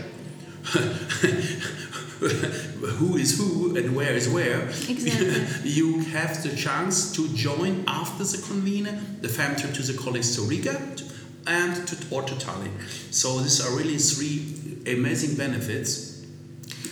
[2.98, 5.44] who is who and where is where, Exactly.
[5.70, 10.34] you have the chance to join after the convener the fam trip to the college
[10.34, 10.80] to Riga
[11.46, 12.72] and to, or to Tallinn.
[13.12, 16.24] So these are really three amazing benefits,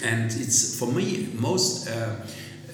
[0.04, 2.16] and it's for me most uh,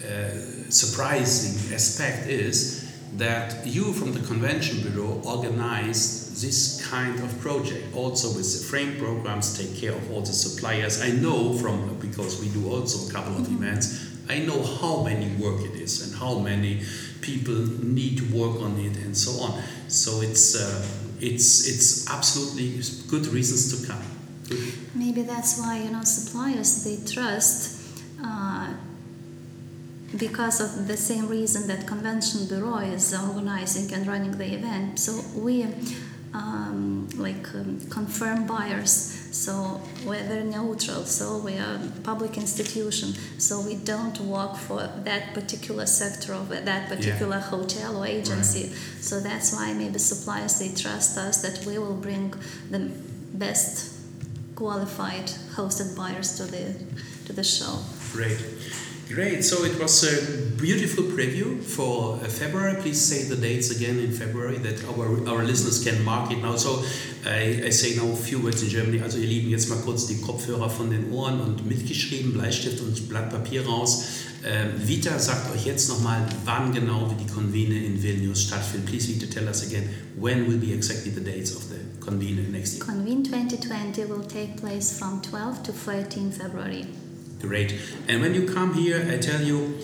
[0.05, 0.28] uh,
[0.70, 7.95] surprising aspect is that you from the convention bureau organized this kind of project.
[7.95, 11.03] Also with the frame programs take care of all the suppliers.
[11.03, 15.26] I know from because we do also a couple of events i know how many
[15.43, 16.80] work it is and how many
[17.20, 19.62] people need to work on it and so on.
[19.88, 20.86] So it's uh,
[21.20, 24.03] it's it's absolutely good reasons to come.
[24.95, 27.82] Maybe that's why you know suppliers they trust
[28.22, 28.72] uh,
[30.16, 34.99] because of the same reason that convention bureau is organizing and running the event.
[34.99, 35.66] So we
[36.33, 38.93] um, like um, confirm buyers.
[39.33, 41.05] So we're very neutral.
[41.05, 43.14] So we are a public institution.
[43.39, 48.72] So we don't work for that particular sector of that particular hotel or agency.
[49.01, 52.35] So that's why maybe suppliers they trust us that we will bring
[52.70, 52.91] the
[53.35, 53.97] best
[54.55, 55.26] qualified
[55.57, 56.74] hosted buyers to the
[57.26, 57.78] to the show.
[58.12, 58.39] Great.
[59.12, 59.42] Great.
[59.42, 62.80] So it was a beautiful preview for uh, February.
[62.80, 66.54] Please say the dates again in February that our, our listeners can mark it now.
[66.54, 66.84] So
[67.26, 69.02] I, I say now a few words in Germany.
[69.02, 73.08] Also ihr Lieben, jetzt mal kurz die Kopfhörer von den Ohren und mitgeschrieben, Bleistift und
[73.08, 74.04] Blatt Papier raus.
[74.44, 78.90] Ähm, Vita sagt euch jetzt nochmal, wann genau die Convene in Vilnius stattfindet.
[78.90, 79.90] Please Vita, tell us again,
[80.20, 82.86] when will be exactly the dates of the Convene next year?
[82.86, 86.86] Convene 2020 will take place from 12 to 13 February.
[87.41, 87.80] Great.
[88.07, 89.78] And when you come here, I tell you,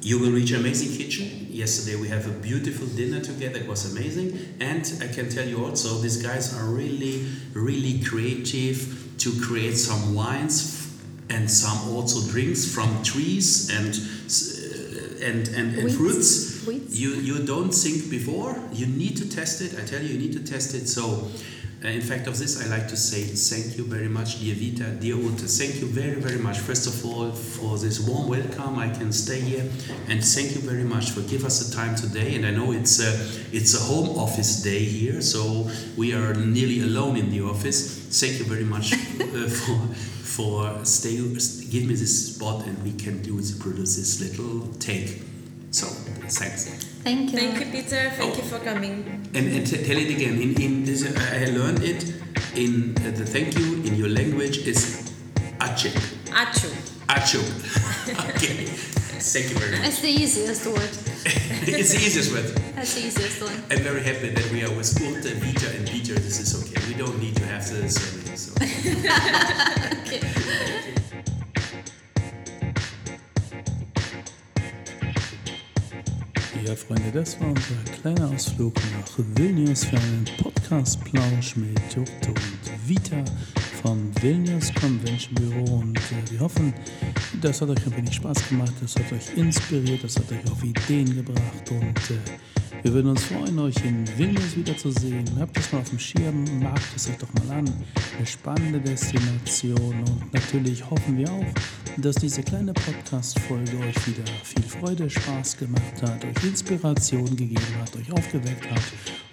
[0.00, 1.48] you will reach amazing kitchen.
[1.50, 3.58] Yesterday we have a beautiful dinner together.
[3.58, 4.56] It was amazing.
[4.60, 10.14] And I can tell you also, these guys are really, really creative to create some
[10.14, 10.96] wines
[11.30, 16.66] and some also drinks from trees and uh, and and, and fruits.
[16.66, 16.90] Wheat.
[16.90, 18.58] You you don't think before.
[18.72, 19.78] You need to test it.
[19.78, 20.86] I tell you, you need to test it.
[20.88, 21.28] So.
[21.84, 24.92] Uh, in fact, of this, I like to say thank you very much, dear Vita,
[25.00, 25.48] dear Urte.
[25.58, 26.58] Thank you very, very much.
[26.58, 28.78] First of all, for this warm welcome.
[28.78, 29.68] I can stay here,
[30.08, 32.36] and thank you very much for give us the time today.
[32.36, 33.10] And I know it's a
[33.50, 37.98] it's a home office day here, so we are nearly alone in the office.
[38.20, 39.78] Thank you very much uh, for
[40.22, 45.31] for stay give me this spot, and we can do produce this little take.
[45.72, 45.86] So
[46.28, 46.66] thanks.
[47.02, 47.38] Thank you.
[47.38, 48.10] Thank you, Peter.
[48.10, 48.36] Thank Oh.
[48.36, 49.04] you for coming.
[49.34, 50.40] And, and t- tell it again.
[50.40, 51.02] In, in this,
[51.32, 52.04] I learned it
[52.54, 55.10] in uh, the thank you in your language is
[55.58, 55.96] achik.
[56.30, 56.68] Achu.
[57.08, 57.48] Achuk.
[58.36, 58.66] okay.
[59.32, 59.80] Thank you very much.
[59.82, 60.76] That's the easiest word.
[61.66, 62.44] it's the easiest word.
[62.76, 63.54] That's the easiest one.
[63.70, 66.14] I'm very happy that we are with Urte, Vita, and Peter.
[66.14, 66.80] This is okay.
[66.88, 68.36] We don't need to have the surname.
[68.36, 68.52] So.
[76.64, 82.88] Ja, Freunde, das war unser kleiner Ausflug nach Vilnius für einen Podcast-Plausch mit Jokto und
[82.88, 83.24] Vita
[83.82, 85.76] vom Vilnius Convention Büro.
[85.76, 86.72] Und äh, wir hoffen,
[87.40, 90.62] das hat euch ein wenig Spaß gemacht, das hat euch inspiriert, das hat euch auf
[90.62, 91.70] Ideen gebracht.
[91.70, 95.24] Und äh, wir würden uns freuen, euch in Vilnius wiederzusehen.
[95.38, 97.72] Habt das mal auf dem Schirm, markt es euch doch mal an.
[98.16, 99.94] Eine spannende Destination.
[100.00, 101.44] Und natürlich hoffen wir auch,
[101.98, 107.94] dass diese kleine Podcast-Folge euch wieder viel Freude, Spaß gemacht hat, euch Inspiration gegeben hat,
[107.96, 108.82] euch aufgeweckt hat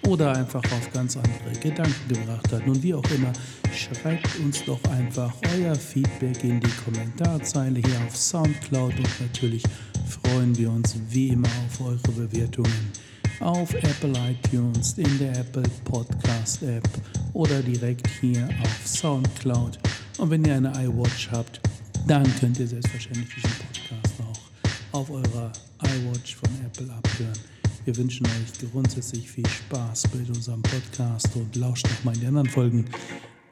[0.06, 2.66] oder einfach auf ganz andere Gedanken gebracht hat.
[2.66, 3.32] Nun, wie auch immer,
[3.74, 9.62] schreibt uns doch einfach euer Feedback in die Kommentarzeile hier auf Soundcloud und natürlich
[10.08, 12.92] freuen wir uns wie immer auf eure Bewertungen
[13.40, 16.86] auf Apple iTunes, in der Apple Podcast App
[17.32, 19.78] oder direkt hier auf Soundcloud.
[20.18, 21.60] Und wenn ihr eine iWatch habt,
[22.06, 27.59] dann könnt ihr selbstverständlich diesen Podcast auch auf eurer iWatch von Apple abhören.
[27.90, 32.26] Wir wünschen euch grundsätzlich viel Spaß bei unserem Podcast und lauscht noch mal in die
[32.28, 32.84] anderen Folgen.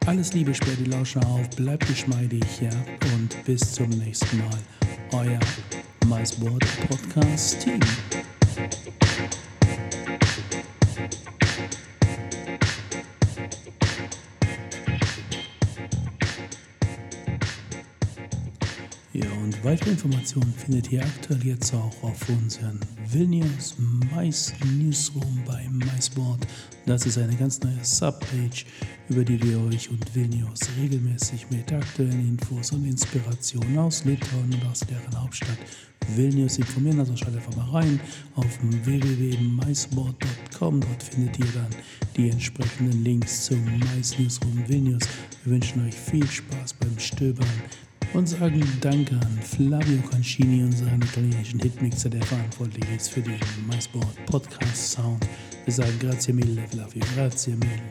[0.07, 2.71] Alles Liebe, sperrt die Lauscher auf, bleibt geschmeidig, ja,
[3.17, 4.59] und bis zum nächsten Mal.
[5.11, 5.41] Euer
[6.07, 7.81] MySport Podcast Team.
[19.63, 22.81] Weitere Informationen findet ihr aktuell jetzt auch auf unseren
[23.11, 23.75] Vilnius
[24.13, 26.47] Mais Newsroom bei MySport.
[26.87, 28.67] Das ist eine ganz neue Subpage,
[29.09, 34.65] über die wir euch und Vilnius regelmäßig mit aktuellen Infos und Inspirationen aus Litauen und
[34.71, 35.59] aus deren Hauptstadt
[36.15, 37.01] Vilnius informieren.
[37.01, 37.99] Also schaut einfach mal rein
[38.37, 40.81] auf www.mysport.com.
[40.81, 41.75] Dort findet ihr dann
[42.17, 45.03] die entsprechenden Links zum Mais Newsroom Vilnius.
[45.45, 47.47] Wir wünschen euch viel Spaß beim Stöbern
[48.15, 54.27] und sagen Danke an Flavio Concini, unseren italienischen Hitmixer, der verantwortlich ist für den MySport
[54.27, 55.27] Podcast Sound.
[55.65, 57.83] Wir sagen Grazie mille, Flavio, grazie mille.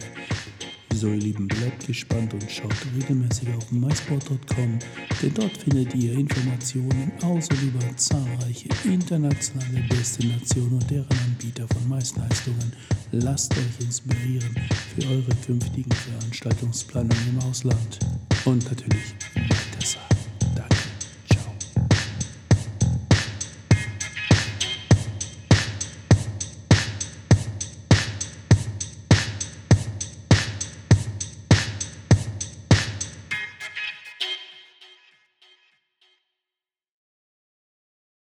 [0.93, 4.79] So, ihr Lieben, bleibt gespannt und schaut regelmäßig auf mysport.com,
[5.21, 12.73] denn dort findet ihr Informationen und über zahlreiche internationale Destinationen und deren Anbieter von Meistleistungen.
[13.11, 14.55] Lasst euch inspirieren
[14.95, 17.99] für eure künftigen Veranstaltungsplanungen im Ausland.
[18.47, 20.16] Und natürlich weiter